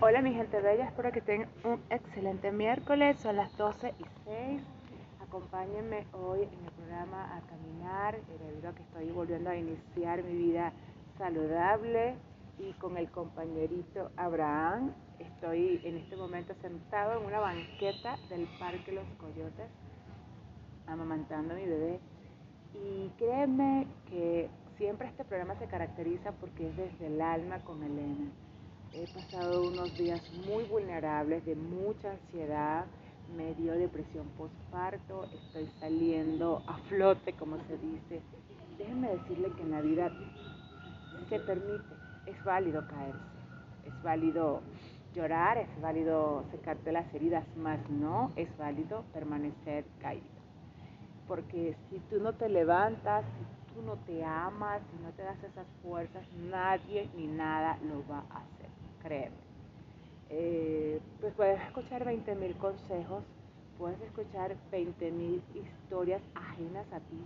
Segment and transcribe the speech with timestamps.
[0.00, 4.62] Hola mi gente bella, espero que tengan un excelente miércoles, son las 12 y 6.
[5.20, 10.22] Acompáñenme hoy en el programa a caminar, eh, debido a que estoy volviendo a iniciar
[10.22, 10.72] mi vida
[11.18, 12.14] saludable
[12.60, 14.92] y con el compañerito Abraham.
[15.18, 19.68] Estoy en este momento sentado en una banqueta del Parque Los Coyotes,
[20.86, 21.98] amamantando a mi bebé.
[22.72, 28.30] Y créeme que siempre este programa se caracteriza porque es desde el alma con Elena
[28.98, 32.84] He pasado unos días muy vulnerables, de mucha ansiedad,
[33.36, 38.20] me dio depresión postparto, estoy saliendo a flote, como se dice.
[38.76, 40.10] Déjenme decirle que en la vida
[41.28, 41.94] se permite,
[42.26, 43.20] es válido caerse,
[43.86, 44.62] es válido
[45.14, 50.26] llorar, es válido secarte las heridas, más no es válido permanecer caído.
[51.28, 55.40] Porque si tú no te levantas, si tú no te amas, si no te das
[55.44, 58.57] esas fuerzas, nadie ni nada lo va a hacer
[59.02, 59.36] créeme.
[60.30, 63.24] Eh, pues puedes escuchar 20.000 consejos,
[63.78, 67.18] puedes escuchar 20.000 historias ajenas a ti,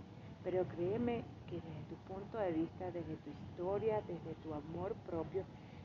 [0.43, 5.43] pero créeme que desde tu punto de vista, desde tu historia, desde tu amor propio,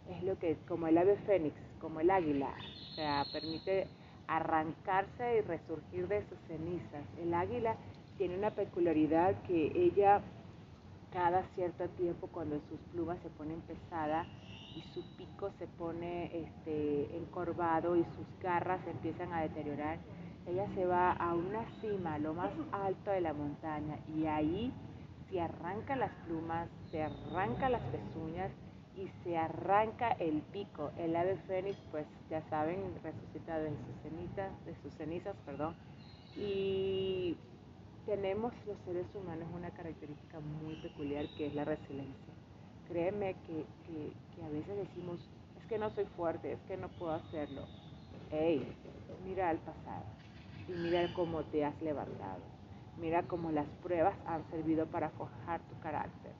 [0.08, 2.54] es lo que, como el ave fénix, como el águila,
[2.92, 3.86] o sea, permite
[4.28, 7.02] arrancarse y resurgir de sus cenizas.
[7.20, 7.76] El águila
[8.16, 10.20] tiene una peculiaridad que ella
[11.12, 14.26] cada cierto tiempo cuando sus plumas se ponen pesadas,
[14.78, 19.98] y su pico se pone este, encorvado y sus garras empiezan a deteriorar,
[20.46, 24.72] ella se va a una cima, lo más alto de la montaña, y ahí
[25.30, 28.52] se arranca las plumas, se arranca las pezuñas
[28.96, 30.90] y se arranca el pico.
[30.96, 35.74] El ave fénix, pues ya saben, resucita de sus cenizas, de sus cenizas, perdón.
[36.36, 37.36] Y
[38.06, 42.37] tenemos los seres humanos una característica muy peculiar que es la resiliencia
[42.88, 43.64] créeme que,
[44.42, 45.18] a veces decimos,
[45.58, 47.62] es que no soy fuerte, es que no puedo hacerlo.
[48.30, 48.66] Hey,
[49.24, 50.04] mira al pasado
[50.68, 52.42] y mira cómo te has levantado.
[53.00, 56.32] Mira cómo las pruebas han servido para forjar tu carácter.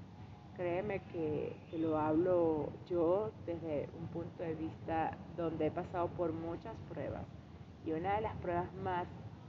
[0.56, 6.33] Créeme que, que, lo hablo yo desde un punto de vista donde he pasado por
[6.33, 7.23] muchas pruebas.
[7.87, 9.06] Y una de las pruebas más,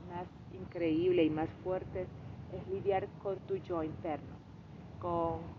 [0.08, 2.08] más increíbles y más fuertes
[2.54, 4.36] es lidiar con tu yo interno,
[5.00, 5.59] con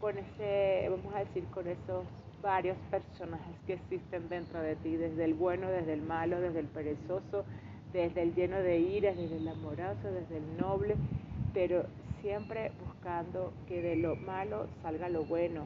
[0.00, 2.04] con ese, vamos a decir, con esos
[2.42, 6.66] varios personajes que existen dentro de ti, desde el bueno, desde el malo, desde el
[6.66, 7.44] perezoso,
[7.92, 10.96] desde el lleno de ira, desde el amoroso, desde el noble,
[11.54, 11.86] pero
[12.20, 15.64] siempre buscando que de lo malo salga lo bueno.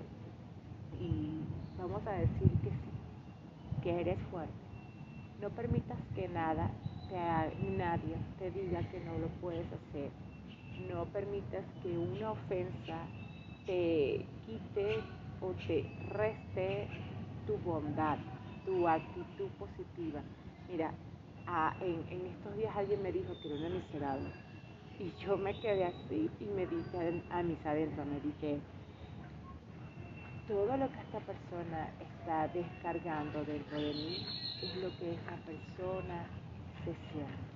[1.00, 1.40] Y
[1.78, 4.52] vamos a decir que sí, que eres fuerte.
[5.40, 6.70] No permitas que nada,
[7.76, 10.10] nadie te diga que no lo puedes hacer.
[10.88, 13.04] No permitas que una ofensa
[13.70, 14.98] te quite
[15.40, 16.88] o te reste
[17.46, 18.18] tu bondad,
[18.66, 20.20] tu actitud positiva.
[20.68, 20.92] Mira,
[21.80, 24.26] en, estos días alguien me dijo que era una miserable
[24.98, 28.58] y yo me quedé así y me dije a mis adentros, me dije,
[30.48, 34.16] todo lo que esta persona está descargando dentro de mí
[34.62, 36.24] es lo que esa persona
[36.84, 37.50] se siente.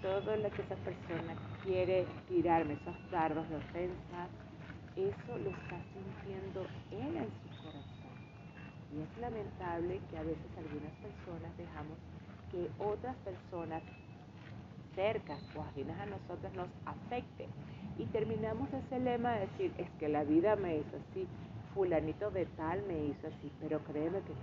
[0.00, 4.28] Todo lo que esa persona quiere tirarme, esos dardos de ofensa,
[4.96, 8.14] eso lo está sintiendo él en su corazón.
[8.94, 11.98] Y es lamentable que a veces algunas personas dejamos
[12.50, 13.82] que otras personas
[14.94, 17.48] cercas o ajenas a nosotros nos afecten.
[17.98, 21.26] Y terminamos ese lema de decir, es que la vida me hizo así,
[21.74, 24.34] fulanito de tal me hizo así, pero créeme que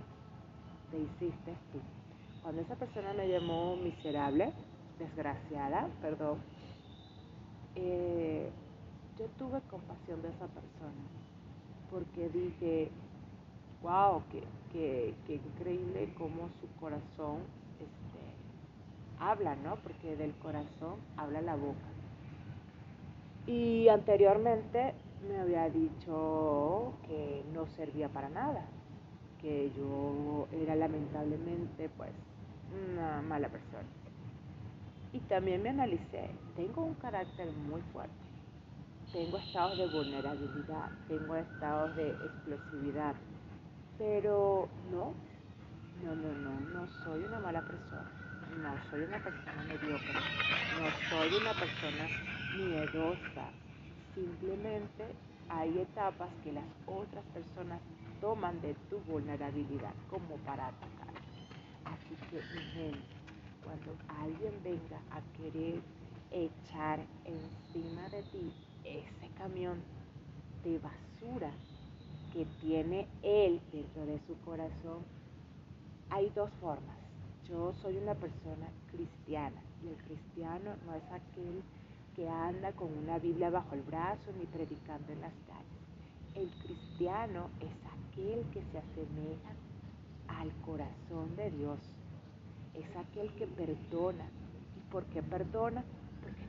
[0.90, 1.80] te hiciste tú.
[2.42, 4.52] Cuando esa persona me llamó miserable,
[4.98, 6.38] desgraciada, perdón,
[7.74, 8.50] eh,
[9.18, 11.22] yo tuve compasión de esa persona
[11.90, 12.90] porque dije,
[13.82, 14.22] wow,
[14.72, 17.40] qué, increíble cómo su corazón
[17.78, 18.24] este,
[19.18, 19.76] habla, ¿no?
[19.76, 21.86] Porque del corazón habla la boca.
[23.46, 24.94] Y anteriormente
[25.28, 28.64] me había dicho que no servía para nada,
[29.42, 32.12] que yo era lamentablemente pues
[32.94, 33.88] una mala persona.
[35.12, 38.31] Y también me analicé, tengo un carácter muy fuerte
[39.12, 43.14] tengo estados de vulnerabilidad, tengo estados de explosividad,
[43.98, 45.12] pero no,
[46.02, 48.10] no, no, no, no soy una mala persona,
[48.62, 50.14] no soy una persona mediocre,
[50.78, 52.08] no soy una persona
[52.56, 53.50] miedosa,
[54.14, 55.04] simplemente
[55.48, 57.80] hay etapas que las otras personas
[58.20, 61.12] toman de tu vulnerabilidad como para atacar.
[61.84, 62.98] Así que, mi gente,
[63.62, 65.82] cuando alguien venga a querer
[66.30, 68.52] echar encima de ti
[68.84, 69.80] ese camión
[70.64, 71.50] de basura
[72.32, 75.04] que tiene él dentro de su corazón,
[76.10, 76.96] hay dos formas.
[77.48, 81.62] Yo soy una persona cristiana y el cristiano no es aquel
[82.14, 85.72] que anda con una Biblia bajo el brazo ni predicando en las calles.
[86.34, 87.72] El cristiano es
[88.12, 89.52] aquel que se asemeja
[90.28, 91.78] al corazón de Dios.
[92.74, 94.24] Es aquel que perdona.
[94.76, 95.84] ¿Y por qué perdona?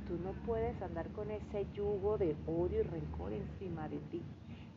[0.08, 4.22] Tú no puedes andar con ese yugo de odio y rencor encima de ti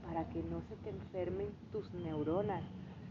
[0.06, 2.62] para que no se te enfermen tus neuronas,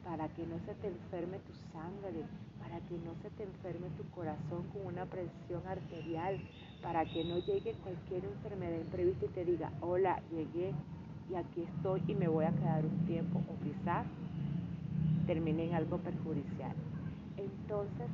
[0.03, 2.23] para que no se te enferme tu sangre,
[2.59, 6.37] para que no se te enferme tu corazón con una presión arterial,
[6.81, 10.73] para que no llegue cualquier enfermedad imprevista y te diga, hola, llegué
[11.29, 14.05] y aquí estoy y me voy a quedar un tiempo o quizás
[15.27, 16.75] termine en algo perjudicial.
[17.35, 18.07] Entonces,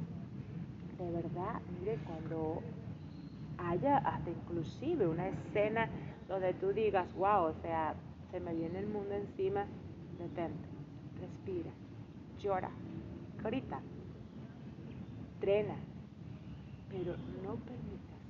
[0.98, 2.62] de verdad, mire, cuando
[3.70, 5.90] haya hasta inclusive una escena
[6.28, 7.94] donde tú digas, wow, o sea,
[8.32, 9.66] se me viene el mundo encima,
[10.18, 10.68] detente,
[11.20, 11.72] respira,
[12.40, 12.72] llora,
[13.44, 13.82] grita,
[15.40, 15.76] trena,
[16.90, 18.22] pero no permitas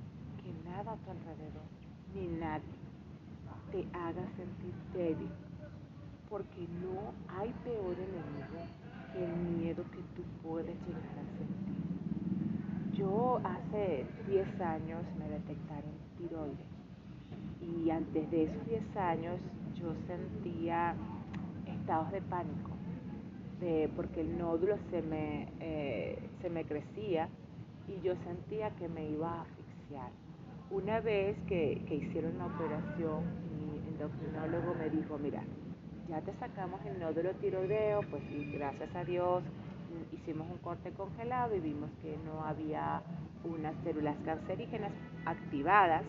[0.42, 1.68] que nada a tu alrededor,
[2.14, 2.62] ni nadie,
[3.70, 5.30] te haga sentir débil,
[6.28, 8.66] porque no hay peor enemigo
[9.12, 11.61] que el miedo que tú puedes llegar a sentir.
[12.92, 16.66] Yo hace 10 años me detectaron tiroides
[17.60, 19.40] y antes de esos 10 años
[19.80, 20.94] yo sentía
[21.66, 22.70] estados de pánico,
[23.96, 27.28] porque el nódulo se me, eh, se me crecía
[27.88, 30.10] y yo sentía que me iba a asfixiar.
[30.70, 33.24] Una vez que, que hicieron la operación,
[33.56, 35.42] mi endocrinólogo me dijo, mira,
[36.08, 39.42] ya te sacamos el nódulo tiroideo, pues y gracias a Dios
[40.12, 43.02] hicimos un corte congelado y vimos que no había
[43.44, 44.92] unas células cancerígenas
[45.24, 46.02] activadas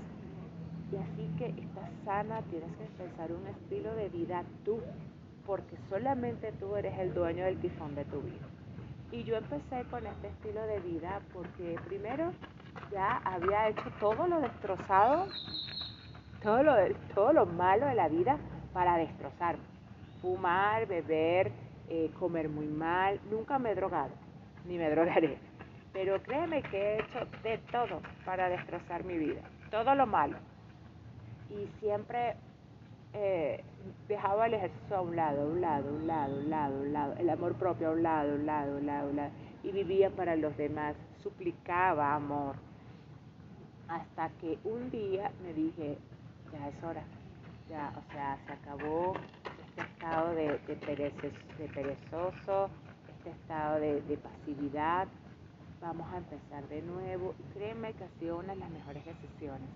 [0.94, 4.80] y así que estás sana, tienes que empezar un estilo de vida tú,
[5.44, 8.46] porque solamente tú eres el dueño del tifón de tu vida.
[9.12, 12.32] Y yo empecé con este estilo de vida porque primero
[12.92, 15.28] ya había hecho todo lo destrozado,
[16.44, 16.76] todo lo,
[17.16, 18.38] todo lo malo de la vida
[18.72, 19.64] para destrozarme.
[20.22, 21.52] Fumar, beber,
[21.94, 24.12] eh, comer muy mal, nunca me he drogado,
[24.66, 25.38] ni me drogaré.
[25.94, 30.38] Pero créeme que he hecho de todo para destrozar mi vida, todo lo malo
[31.50, 32.36] y siempre
[33.14, 33.64] eh,
[34.08, 36.76] dejaba el ejercicio a un lado, a un lado, a un lado, a un lado,
[36.76, 39.08] a un lado, el amor propio a un lado, a un lado, a un lado,
[39.08, 39.32] a un lado,
[39.64, 42.56] y vivía para los demás, suplicaba amor.
[43.88, 45.98] Hasta que un día me dije,
[46.52, 47.04] ya es hora,
[47.70, 49.14] ya, o sea, se acabó
[49.76, 52.70] este estado de, de, de perezoso,
[53.18, 55.08] este estado de, de pasividad,
[55.82, 59.70] vamos a empezar de nuevo, y créeme que ha sido una de las mejores decisiones.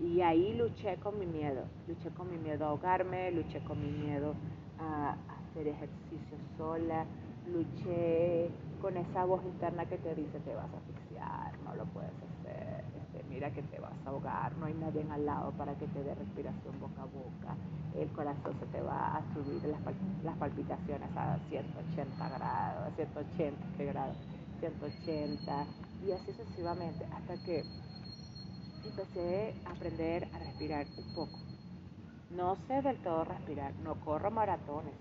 [0.00, 3.90] Y ahí luché con mi miedo, luché con mi miedo a ahogarme, luché con mi
[3.90, 4.34] miedo
[4.78, 7.04] a hacer ejercicio sola,
[7.52, 8.48] luché
[8.80, 12.35] con esa voz interna que te dice te vas a asfixiar, no lo puedes hacer,
[12.50, 16.02] este, mira que te vas a ahogar, no hay nadie al lado para que te
[16.02, 17.56] dé respiración boca a boca,
[17.96, 19.80] el corazón se te va a subir las,
[20.24, 24.16] las palpitaciones a 180 grados, a 180 grados,
[24.60, 25.66] 180
[26.06, 27.64] y así sucesivamente hasta que
[28.84, 31.38] empecé a aprender a respirar un poco.
[32.30, 34.94] No sé del todo respirar, no corro maratones.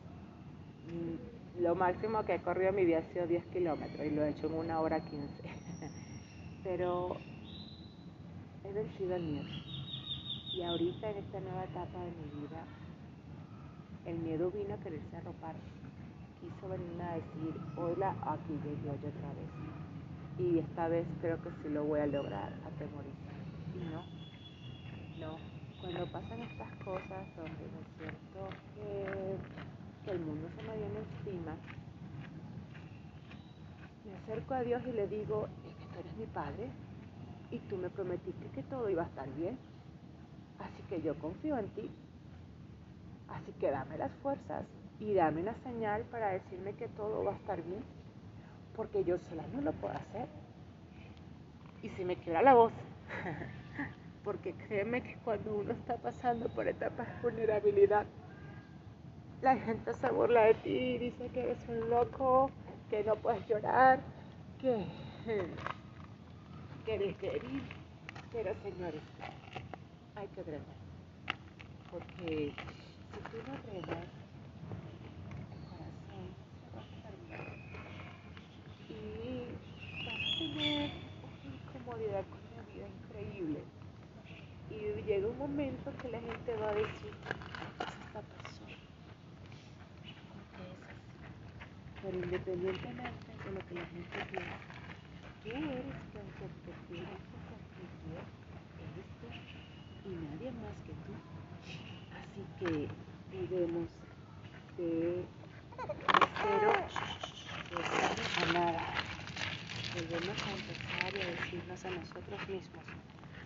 [0.87, 4.23] Mm, lo máximo que he corrido en mi vida ha sido 10 kilómetros y lo
[4.23, 5.27] he hecho en una hora 15.
[6.63, 7.17] Pero
[8.65, 9.49] he vencido el miedo.
[10.53, 12.63] Y ahorita en esta nueva etapa de mi vida,
[14.05, 15.55] el miedo vino a quererse arropar.
[16.39, 19.51] Quiso venirme a decir, hola, aquí llegué yo otra vez.
[20.37, 23.35] Y esta vez creo que sí lo voy a lograr, atemorizar.
[23.73, 24.03] Y no,
[25.19, 25.37] no.
[25.81, 29.37] Cuando pasan estas cosas donde me siento que,
[30.05, 31.55] que el mundo se me viene encima,
[34.05, 36.69] me acerco a Dios y le digo, es que tú eres mi Padre
[37.55, 39.57] y tú me prometiste que todo iba a estar bien.
[40.59, 41.89] Así que yo confío en ti.
[43.29, 44.65] Así que dame las fuerzas
[44.99, 47.83] y dame una señal para decirme que todo va a estar bien.
[48.75, 50.27] Porque yo sola no lo puedo hacer.
[51.81, 52.73] Y si me queda la voz,
[54.23, 58.05] porque créeme que cuando uno está pasando por etapas de vulnerabilidad,
[59.41, 62.49] la gente se burla de ti y dice que eres un loco,
[62.89, 63.99] que no puedes llorar,
[64.59, 64.85] que,
[66.85, 67.63] que eres débil.
[68.31, 69.01] Pero señores,
[70.15, 70.75] hay que drenar.
[71.91, 74.07] Porque si tú no drenas,
[75.49, 76.27] el corazón
[76.59, 77.47] se va a enfermar.
[78.89, 78.91] Y
[80.05, 80.91] vas a tener
[81.23, 83.59] una incomodidad con la vida increíble.
[84.69, 88.75] Y llega un momento que la gente va a decir, ¿qué esta persona?
[90.27, 91.15] ¿Por qué es así?
[92.01, 94.57] Pero independientemente de lo que la gente piensa,
[95.43, 95.85] tú eres
[96.35, 97.07] que sentir
[98.83, 99.27] eres tú
[100.05, 101.13] y nadie más que tú.
[102.19, 102.87] Así que
[103.31, 103.89] debemos
[104.77, 105.25] de
[106.41, 106.73] cero
[108.35, 108.81] a nada.
[109.95, 112.85] Volvemos a empezar y a decirnos a nosotros mismos,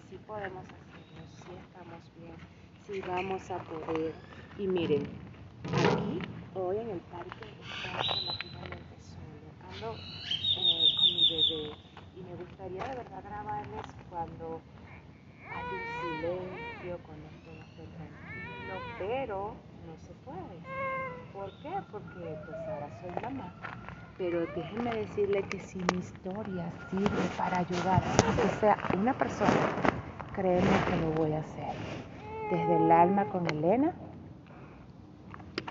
[0.09, 2.35] si podemos hacerlo, si estamos bien,
[2.85, 4.13] si vamos a poder.
[4.57, 5.03] Y miren,
[5.63, 6.19] aquí
[6.55, 9.47] hoy en el parque está relativamente solo.
[9.69, 9.95] Ando
[10.57, 14.59] eh, con mi bebé y me gustaría de verdad grabarles cuando
[15.55, 19.55] hay un silencio, cuando todo esté tranquilo, pero
[19.85, 20.57] no se puede.
[21.33, 21.73] ¿Por qué?
[21.91, 22.57] Porque pues
[24.17, 29.49] Pero déjenme decirle que si mi historia sirve para ayudar a que sea una persona,
[30.35, 31.73] créeme que lo voy a hacer.
[32.49, 33.93] Desde el alma con Elena,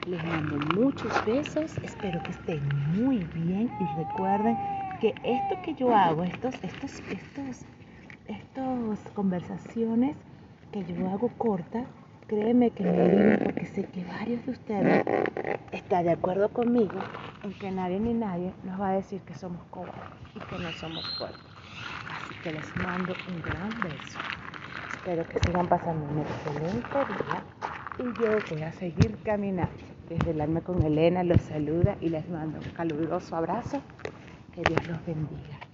[0.07, 2.63] les mando muchos besos, espero que estén
[2.97, 4.57] muy bien y recuerden
[5.01, 7.67] que esto que yo hago, estos, estos, estos,
[8.27, 10.17] estos conversaciones
[10.73, 11.87] que yo hago cortas,
[12.29, 15.05] créeme que me ayudan porque sé que varios de ustedes
[15.73, 17.01] están de acuerdo conmigo
[17.43, 19.97] en que nadie ni nadie nos va a decir que somos cobardes
[20.37, 21.41] y que no somos fuertes.
[22.11, 24.19] Así que les mando un gran beso.
[24.93, 27.43] Espero que sigan pasando un excelente día
[27.99, 29.73] y yo voy a seguir caminando.
[30.09, 33.81] Desde el alma con Elena los saluda y les mando un caluroso abrazo.
[34.55, 35.68] Que Dios los bendiga.